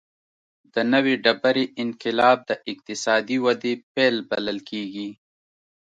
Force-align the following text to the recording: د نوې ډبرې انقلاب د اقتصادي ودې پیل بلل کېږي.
د 0.73 0.75
نوې 0.93 1.15
ډبرې 1.23 1.65
انقلاب 1.83 2.37
د 2.49 2.51
اقتصادي 2.71 3.37
ودې 3.45 3.73
پیل 3.93 4.15
بلل 4.29 4.59
کېږي. 4.69 5.09